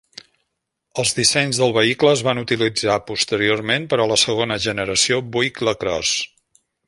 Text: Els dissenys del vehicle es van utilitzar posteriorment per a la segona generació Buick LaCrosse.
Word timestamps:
Els 1.01 1.11
dissenys 1.17 1.59
del 1.63 1.75
vehicle 1.75 2.13
es 2.13 2.23
van 2.29 2.41
utilitzar 2.43 2.97
posteriorment 3.11 3.87
per 3.93 4.01
a 4.01 4.09
la 4.13 4.19
segona 4.23 4.59
generació 4.67 5.23
Buick 5.37 5.65
LaCrosse. 5.69 6.29